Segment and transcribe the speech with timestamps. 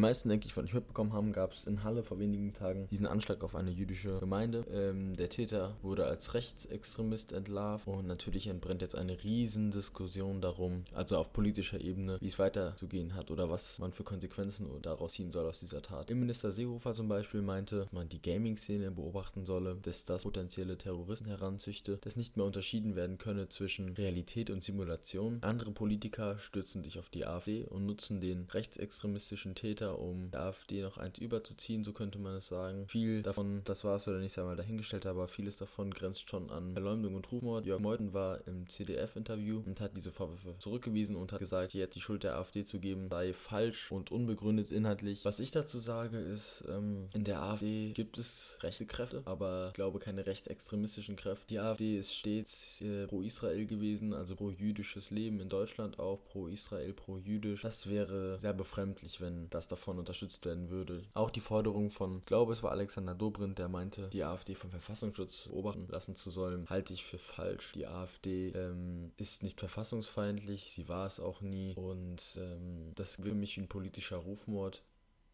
[0.00, 3.06] meisten, denke ich, von euch mitbekommen haben, gab es in Halle vor wenigen Tagen diesen
[3.06, 4.64] Anschlag auf eine jüdische Gemeinde.
[4.72, 10.84] Ähm, der Täter wurde als Rechtsextremist entlarvt und natürlich entbrennt jetzt eine riesen Diskussion darum,
[10.94, 15.32] also auf politischer Ebene, wie es weiterzugehen hat oder was man für Konsequenzen daraus ziehen
[15.32, 16.10] soll aus dieser Tat.
[16.10, 21.28] Innenminister Seehofer zum Beispiel meinte, dass man die Gaming-Szene beobachten solle, dass das potenzielle Terroristen
[21.28, 25.38] heranzüchte, dass nicht mehr unterschieden werden könne zwischen Realität und Simulation.
[25.42, 30.82] Andere Politiker stürzen sich auf die AfD und nutzen den rechtsextremistischen Täter, um der AfD
[30.82, 32.86] noch eins überzuziehen, so könnte man es sagen.
[32.88, 36.72] Viel davon, das war es oder nicht einmal dahingestellt, aber vieles davon grenzt schon an
[36.72, 37.66] Verleumdung und Rufmord.
[37.66, 42.00] Jörg Meuthen war im CDF-Interview und hat diese Vorwürfe zurückgewiesen und hat gesagt, jetzt die
[42.00, 45.24] Schuld der AfD zu geben sei falsch und unbegründet inhaltlich.
[45.24, 49.74] Was ich dazu sage ist, ähm, in der AfD gibt es rechte Kräfte, aber ich
[49.74, 51.46] glaube keine rechtsextremistischen Kräfte.
[51.48, 56.20] Die AfD ist stets äh, pro Israel gewesen, also pro jüdisches Leben in Deutschland auch,
[56.24, 57.62] pro Israel, pro jüdisch.
[57.62, 61.02] Das wäre sehr befremdlich, wenn das davon unterstützt werden würde.
[61.14, 64.70] Auch die Forderung von, ich glaube es war Alexander Dobrindt, der meinte, die AfD vom
[64.70, 67.72] Verfassungsschutz beobachten lassen zu sollen, halte ich für falsch.
[67.72, 73.34] Die AfD ähm, ist nicht verfassungsfeindlich, sie war es auch nie und ähm, das für
[73.34, 74.82] mich wie ein politischer Rufmord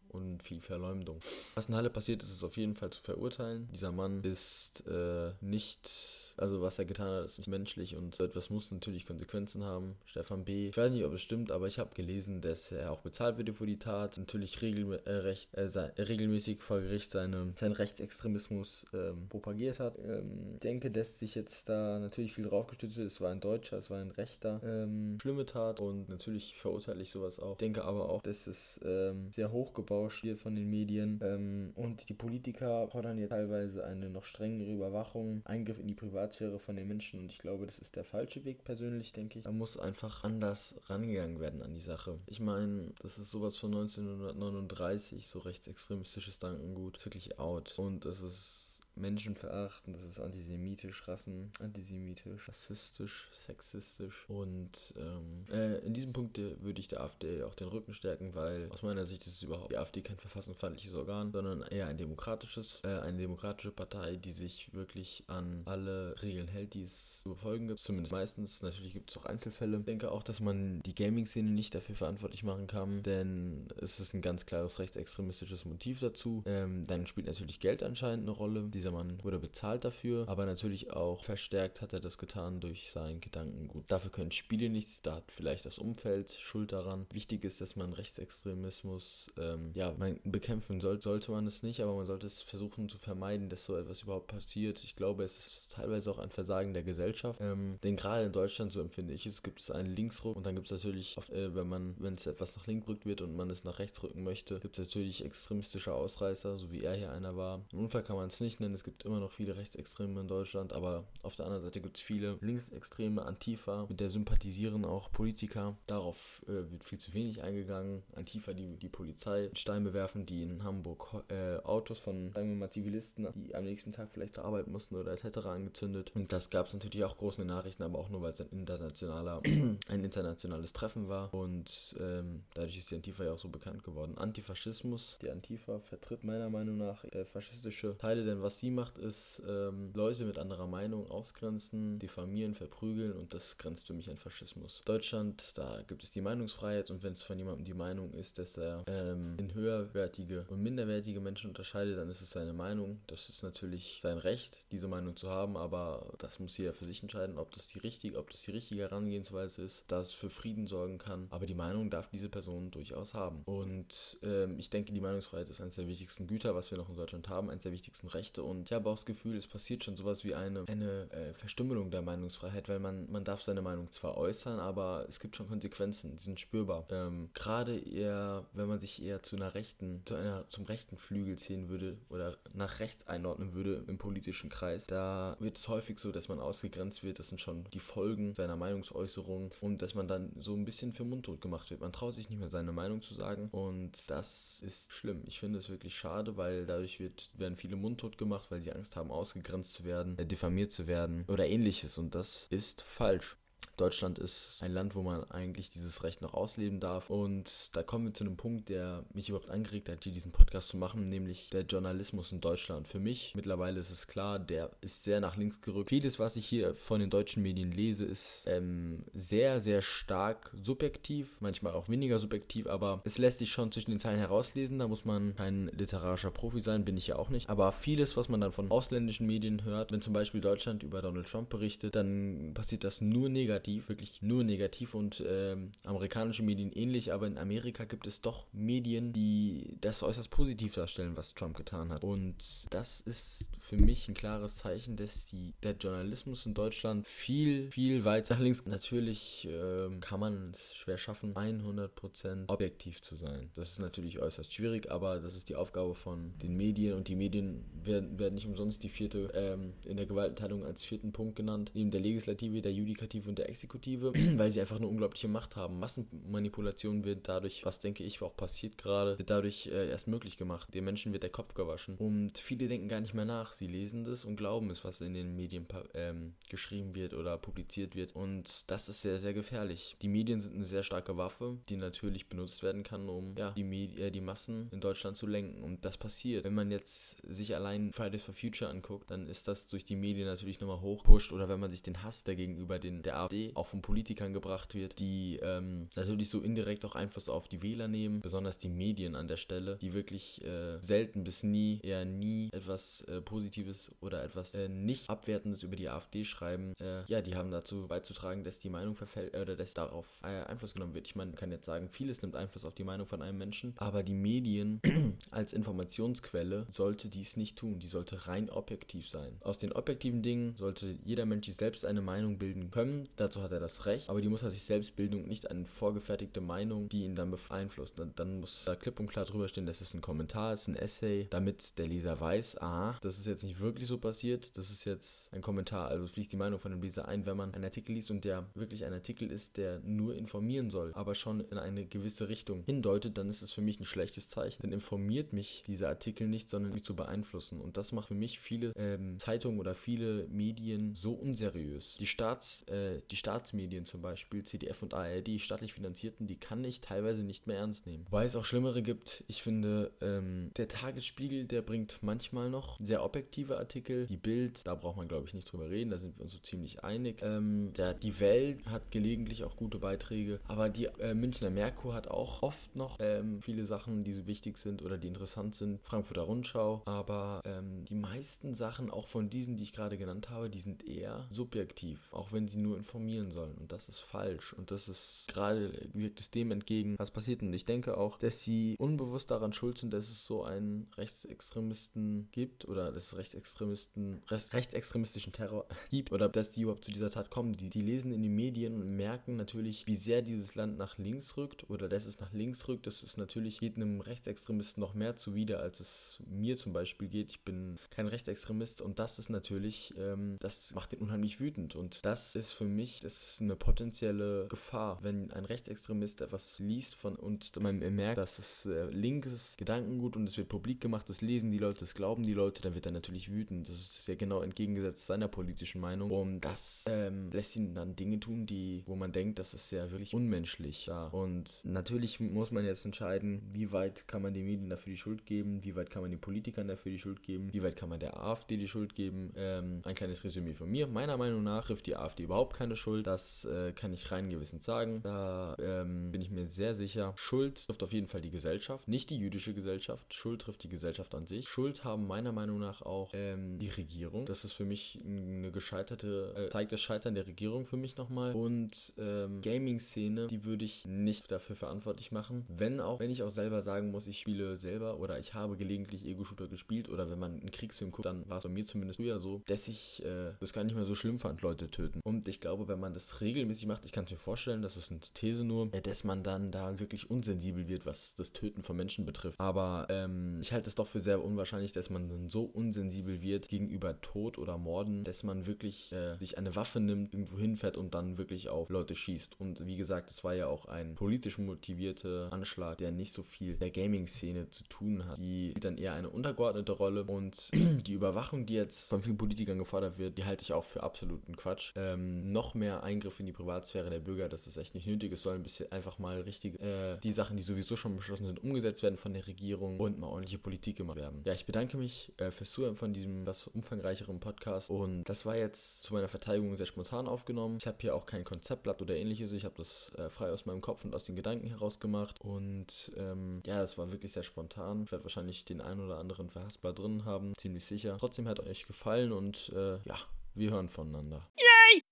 [0.09, 1.19] und viel Verleumdung.
[1.55, 3.67] Was in Halle passiert ist, ist auf jeden Fall zu verurteilen.
[3.71, 8.49] Dieser Mann ist äh, nicht also was er getan hat, ist nicht menschlich und etwas
[8.49, 9.95] muss natürlich Konsequenzen haben.
[10.05, 10.69] Stefan B.
[10.69, 13.55] Ich weiß nicht, ob es stimmt, aber ich habe gelesen, dass er auch bezahlt wird
[13.55, 14.17] für die Tat.
[14.17, 15.67] Natürlich regel, äh, recht, äh,
[16.01, 19.97] regelmäßig vor Gericht seine, seinen Rechtsextremismus ähm, propagiert hat.
[19.99, 23.07] Ähm, ich denke, dass sich jetzt da natürlich viel drauf gestützt wird.
[23.07, 24.61] Es war ein Deutscher, es war ein Rechter.
[24.63, 27.53] Ähm, schlimme Tat und natürlich verurteile ich sowas auch.
[27.53, 32.09] Ich denke aber auch, dass es ähm, sehr hochgebauscht wird von den Medien ähm, und
[32.09, 36.75] die Politiker fordern ja teilweise eine noch strengere Überwachung, Eingriff in die Privatsphäre Privatsphäre von
[36.75, 39.45] den Menschen und ich glaube, das ist der falsche Weg persönlich, denke ich.
[39.45, 42.19] Da muss einfach anders rangegangen werden an die Sache.
[42.27, 47.77] Ich meine, das ist sowas von 1939, so rechtsextremistisches Dankengut, wirklich out.
[47.77, 48.64] Und es ist
[48.95, 56.37] Menschen verachten, das ist antisemitisch, Rassen, antisemitisch, rassistisch, sexistisch und ähm, äh, in diesem Punkt
[56.37, 59.43] äh, würde ich der AfD auch den Rücken stärken, weil aus meiner Sicht ist es
[59.43, 64.33] überhaupt die AfD kein verfassungsfeindliches Organ, sondern eher ein demokratisches, äh, eine demokratische Partei, die
[64.33, 69.11] sich wirklich an alle Regeln hält, die es zu befolgen gibt, zumindest meistens, natürlich gibt
[69.11, 69.77] es auch Einzelfälle.
[69.79, 74.13] Ich denke auch, dass man die Gaming-Szene nicht dafür verantwortlich machen kann, denn es ist
[74.13, 76.43] ein ganz klares rechtsextremistisches Motiv dazu.
[76.45, 80.45] Ähm, dann spielt natürlich Geld anscheinend eine Rolle, diese dieser Mann wurde bezahlt dafür, aber
[80.45, 83.85] natürlich auch verstärkt hat er das getan durch sein Gedankengut.
[83.87, 87.07] Dafür können Spiele nichts, da hat vielleicht das Umfeld Schuld daran.
[87.11, 91.95] Wichtig ist, dass man Rechtsextremismus, ähm, ja, man bekämpfen soll, sollte man es nicht, aber
[91.95, 94.83] man sollte es versuchen zu vermeiden, dass so etwas überhaupt passiert.
[94.83, 98.71] Ich glaube, es ist teilweise auch ein Versagen der Gesellschaft, ähm, denn gerade in Deutschland,
[98.71, 101.55] so empfinde ich es, gibt es einen Linksruck und dann gibt es natürlich, oft, äh,
[101.55, 104.23] wenn man, wenn es etwas nach links rückt wird und man es nach rechts rücken
[104.23, 107.65] möchte, gibt es natürlich extremistische Ausreißer, so wie er hier einer war.
[107.71, 110.73] Im Unfall kann man es nicht nennen, es gibt immer noch viele Rechtsextreme in Deutschland,
[110.73, 115.75] aber auf der anderen Seite gibt es viele Linksextreme, Antifa, mit der sympathisieren auch Politiker.
[115.87, 118.03] Darauf äh, wird viel zu wenig eingegangen.
[118.15, 122.69] Antifa, die die Polizei Stein bewerfen, die in Hamburg äh, Autos von, sagen wir mal,
[122.69, 125.37] Zivilisten, die am nächsten Tag vielleicht zur Arbeit mussten oder etc.
[125.45, 126.11] angezündet.
[126.13, 128.41] Und das gab es natürlich auch groß in den Nachrichten, aber auch nur, weil es
[128.41, 129.41] ein internationaler,
[129.87, 131.33] ein internationales Treffen war.
[131.33, 134.17] Und ähm, dadurch ist die Antifa ja auch so bekannt geworden.
[134.17, 139.41] Antifaschismus, die Antifa vertritt meiner Meinung nach äh, faschistische Teile, denn was sie macht, ist
[139.47, 144.81] ähm, Leute mit anderer Meinung ausgrenzen, diffamieren, verprügeln und das grenzt für mich an Faschismus.
[144.85, 148.57] Deutschland, da gibt es die Meinungsfreiheit und wenn es von jemandem die Meinung ist, dass
[148.57, 152.99] er ähm, in höherwertige und minderwertige Menschen unterscheidet, dann ist es seine Meinung.
[153.07, 157.01] Das ist natürlich sein Recht, diese Meinung zu haben, aber das muss jeder für sich
[157.01, 160.97] entscheiden, ob das die richtige, ob das die richtige Herangehensweise ist, dass für Frieden sorgen
[160.97, 161.27] kann.
[161.29, 163.41] Aber die Meinung darf diese Person durchaus haben.
[163.45, 166.95] Und ähm, ich denke, die Meinungsfreiheit ist eines der wichtigsten Güter, was wir noch in
[166.95, 169.95] Deutschland haben, eines der wichtigsten Rechte und ich habe auch das Gefühl, es passiert schon
[169.95, 174.17] sowas wie eine, eine äh, Verstümmelung der Meinungsfreiheit, weil man, man darf seine Meinung zwar
[174.17, 176.85] äußern, aber es gibt schon Konsequenzen, die sind spürbar.
[176.89, 181.37] Ähm, Gerade eher, wenn man sich eher zu einer rechten, zu einer, zum rechten Flügel
[181.37, 186.11] ziehen würde oder nach rechts einordnen würde im politischen Kreis, da wird es häufig so,
[186.11, 190.31] dass man ausgegrenzt wird, das sind schon die Folgen seiner Meinungsäußerung und dass man dann
[190.39, 191.81] so ein bisschen für mundtot gemacht wird.
[191.81, 195.23] Man traut sich nicht mehr seine Meinung zu sagen und das ist schlimm.
[195.25, 198.71] Ich finde es wirklich schade, weil dadurch wird, werden viele mundtot gemacht, weil weil sie
[198.71, 201.97] Angst haben, ausgegrenzt zu werden, äh, diffamiert zu werden oder ähnliches.
[201.97, 203.37] Und das ist falsch.
[203.77, 207.09] Deutschland ist ein Land, wo man eigentlich dieses Recht noch ausleben darf.
[207.09, 210.69] Und da kommen wir zu einem Punkt, der mich überhaupt angeregt hat, hier diesen Podcast
[210.69, 212.87] zu machen, nämlich der Journalismus in Deutschland.
[212.87, 215.89] Für mich mittlerweile ist es klar, der ist sehr nach links gerückt.
[215.89, 221.37] Vieles, was ich hier von den deutschen Medien lese, ist ähm, sehr, sehr stark subjektiv,
[221.39, 224.79] manchmal auch weniger subjektiv, aber es lässt sich schon zwischen den Zeilen herauslesen.
[224.79, 227.49] Da muss man kein literarischer Profi sein, bin ich ja auch nicht.
[227.49, 231.27] Aber vieles, was man dann von ausländischen Medien hört, wenn zum Beispiel Deutschland über Donald
[231.27, 237.13] Trump berichtet, dann passiert das nur negativ, wirklich nur negativ und ähm, amerikanische Medien ähnlich,
[237.13, 241.91] aber in Amerika gibt es doch Medien, die das äußerst positiv darstellen, was Trump getan
[241.91, 242.03] hat.
[242.03, 247.71] Und das ist für mich ein klares Zeichen, dass die, der Journalismus in Deutschland viel,
[247.71, 248.65] viel weiter nach links.
[248.65, 253.49] Natürlich ähm, kann man es schwer schaffen, 100% objektiv zu sein.
[253.55, 257.15] Das ist natürlich äußerst schwierig, aber das ist die Aufgabe von den Medien und die
[257.15, 261.71] Medien werden, werden nicht umsonst die vierte ähm, in der Gewaltenteilung als vierten Punkt genannt,
[261.73, 265.79] neben der Legislative, der Judikative und der Exekutive, weil sie einfach eine unglaubliche Macht haben.
[265.79, 270.73] Massenmanipulation wird dadurch, was denke ich auch passiert gerade, wird dadurch äh, erst möglich gemacht.
[270.73, 273.53] Den Menschen wird der Kopf gewaschen und viele denken gar nicht mehr nach.
[273.53, 277.95] Sie lesen das und glauben es, was in den Medien ähm, geschrieben wird oder publiziert
[277.95, 279.95] wird und das ist sehr, sehr gefährlich.
[280.01, 283.63] Die Medien sind eine sehr starke Waffe, die natürlich benutzt werden kann, um ja, die,
[283.63, 286.43] Medi äh, die Massen in Deutschland zu lenken und das passiert.
[286.43, 290.27] Wenn man jetzt sich allein Fridays for Future anguckt, dann ist das durch die Medien
[290.27, 293.67] natürlich nochmal hochpusht oder wenn man sich den Hass, der gegenüber den, der AfD auch
[293.67, 298.21] von Politikern gebracht wird, die ähm, natürlich so indirekt auch Einfluss auf die Wähler nehmen,
[298.21, 303.01] besonders die Medien an der Stelle, die wirklich äh, selten bis nie, eher nie etwas
[303.01, 307.51] äh, Positives oder etwas äh, nicht Abwertendes über die AfD schreiben, äh, ja, die haben
[307.51, 311.07] dazu beizutragen, dass die Meinung verfällt äh, oder dass darauf äh, Einfluss genommen wird.
[311.07, 313.73] Ich meine, man kann jetzt sagen, vieles nimmt Einfluss auf die Meinung von einem Menschen,
[313.77, 314.81] aber die Medien
[315.31, 317.79] als Informationsquelle sollte dies nicht tun.
[317.79, 319.37] Die sollte rein objektiv sein.
[319.41, 323.03] Aus den objektiven Dingen sollte jeder Mensch sich selbst eine Meinung bilden können.
[323.17, 325.65] Dazu hat er das Recht, aber die muss er sich selbst bilden und nicht eine
[325.65, 327.97] vorgefertigte Meinung, die ihn dann beeinflusst.
[327.99, 330.75] Dann, dann muss da klipp und klar drüber stehen, das ist ein Kommentar, ist ein
[330.75, 334.85] Essay, damit der Leser weiß, aha, das ist jetzt nicht wirklich so passiert, das ist
[334.85, 335.87] jetzt ein Kommentar.
[335.87, 338.45] Also fließt die Meinung von dem Leser ein, wenn man einen Artikel liest und der
[338.53, 343.17] wirklich ein Artikel ist, der nur informieren soll, aber schon in eine gewisse Richtung hindeutet,
[343.17, 344.61] dann ist es für mich ein schlechtes Zeichen.
[344.61, 347.61] Denn informiert mich dieser Artikel nicht, sondern mich zu beeinflussen.
[347.61, 351.97] Und das macht für mich viele ähm, Zeitungen oder viele Medien so unseriös.
[351.99, 356.81] Die, Staats, äh, die Staatsmedien zum Beispiel, CDF und ARD, staatlich finanzierten, die kann ich
[356.81, 358.05] teilweise nicht mehr ernst nehmen.
[358.09, 359.23] Wobei es auch Schlimmere gibt.
[359.27, 364.05] Ich finde, ähm, der Tagesspiegel, der bringt manchmal noch sehr objektive Artikel.
[364.07, 366.39] Die Bild, da braucht man glaube ich nicht drüber reden, da sind wir uns so
[366.39, 367.21] ziemlich einig.
[367.21, 372.07] Ähm, der, die Welt hat gelegentlich auch gute Beiträge, aber die äh, Münchner Merkur hat
[372.07, 375.79] auch oft noch ähm, viele Sachen, die so wichtig sind oder die interessant sind.
[375.83, 380.49] Frankfurter Rundschau, aber ähm, die meisten Sachen, auch von diesen, die ich gerade genannt habe,
[380.49, 382.94] die sind eher subjektiv, auch wenn sie nur informieren
[383.31, 383.55] sollen.
[383.55, 384.53] Und das ist falsch.
[384.53, 387.41] Und das ist gerade, wirkt es dem entgegen, was passiert.
[387.41, 392.29] Und ich denke auch, dass sie unbewusst daran schuld sind, dass es so einen Rechtsextremisten
[392.31, 397.29] gibt oder dass es Rechtsextremisten, rechtsextremistischen Terror gibt oder dass die überhaupt zu dieser Tat
[397.29, 397.53] kommen.
[397.53, 401.37] Die, die lesen in den Medien und merken natürlich, wie sehr dieses Land nach links
[401.37, 402.87] rückt oder dass es nach links rückt.
[402.87, 407.31] Das ist natürlich, geht einem Rechtsextremisten noch mehr zuwider, als es mir zum Beispiel geht.
[407.31, 412.03] Ich bin kein Rechtsextremist und das ist natürlich, ähm, das macht den unheimlich wütend und
[412.05, 417.15] das ist für mich, das ist eine potenzielle Gefahr, wenn ein Rechtsextremist etwas liest von
[417.15, 421.51] und man merkt, dass es äh, linkes Gedankengut und es wird publik gemacht, das lesen
[421.51, 423.69] die Leute, das glauben die Leute, dann wird er natürlich wütend.
[423.69, 428.19] Das ist ja genau entgegengesetzt seiner politischen Meinung und das ähm, lässt ihn dann Dinge
[428.19, 430.87] tun, die, wo man denkt, das ist ja wirklich unmenschlich.
[430.87, 431.07] Ja.
[431.07, 435.25] Und natürlich muss man jetzt entscheiden, wie weit kann man den Medien dafür die Schuld
[435.25, 437.99] geben, wie weit kann man den Politikern dafür die Schuld geben, wie weit kann man
[437.99, 439.31] der AfD die Schuld geben.
[439.35, 440.87] Ähm, ein kleines Resümee von mir.
[440.87, 443.07] Meiner Meinung nach trifft die AfD überhaupt keine Schuld.
[443.07, 445.01] Das äh, kann ich rein gewissend sagen.
[445.03, 447.13] Da ähm, bin ich mir sehr sicher.
[447.15, 450.13] Schuld trifft auf jeden Fall die Gesellschaft, nicht die jüdische Gesellschaft.
[450.13, 451.47] Schuld trifft die Gesellschaft an sich.
[451.47, 454.25] Schuld haben meiner Meinung nach auch ähm, die Regierung.
[454.25, 458.33] Das ist für mich eine gescheiterte, äh, zeigt das Scheitern der Regierung für mich nochmal.
[458.33, 462.45] Und ähm, Gaming-Szene, die würde ich nicht dafür verantwortlich machen.
[462.47, 466.05] Wenn auch, wenn ich auch selber sagen muss, ich spiele selber oder ich habe gelegentlich
[466.05, 469.19] Ego-Shooter gespielt oder wenn man einen Kriegsfilm guckt, dann war es bei mir zumindest früher
[469.19, 471.99] so, dass ich äh, das gar nicht mehr so schlimm fand, Leute töten.
[472.03, 474.91] Und ich glaube, wenn man das regelmäßig macht, ich kann es mir vorstellen, das ist
[474.91, 478.75] eine These nur, äh, dass man dann da wirklich unsensibel wird, was das Töten von
[478.75, 479.39] Menschen betrifft.
[479.39, 483.49] Aber ähm, ich halte es doch für sehr unwahrscheinlich, dass man dann so unsensibel wird
[483.49, 487.93] gegenüber Tod oder Morden, dass man wirklich äh, sich eine Waffe nimmt, irgendwo hinfährt und
[487.93, 489.39] dann wirklich auf Leute schießt.
[489.39, 493.55] Und wie gesagt, es war ja auch ein politisch motivierter Anschlag, der nicht so viel
[493.55, 495.17] der Gaming-Szene zu tun hat.
[495.17, 499.57] Die spielt dann eher eine untergeordnete Rolle und die Überwachung, die jetzt von vielen Politikern
[499.57, 501.73] gefordert wird, die halte ich auch für absoluten Quatsch.
[501.75, 505.11] Ähm, noch mehr Eingriff in die Privatsphäre der Bürger, das ist echt nicht nötig.
[505.11, 508.43] Es sollen ein bisschen einfach mal richtig äh, die Sachen, die sowieso schon beschlossen sind,
[508.43, 511.21] umgesetzt werden von der Regierung und mal ordentliche Politik gemacht werden.
[511.25, 515.35] Ja, ich bedanke mich äh, fürs Zuhören von diesem was umfangreicheren Podcast und das war
[515.35, 517.57] jetzt zu meiner Verteidigung sehr spontan aufgenommen.
[517.57, 519.31] Ich habe hier auch kein Konzeptblatt oder ähnliches.
[519.31, 522.91] Ich habe das äh, frei aus meinem Kopf und aus den Gedanken heraus gemacht und
[522.97, 524.83] ähm, ja, es war wirklich sehr spontan.
[524.83, 527.97] Ich werde wahrscheinlich den einen oder anderen Verhaspler drin haben, ziemlich sicher.
[527.99, 529.97] Trotzdem hat euch gefallen und äh, ja,
[530.35, 531.27] wir hören voneinander.
[531.39, 531.84] Yeah!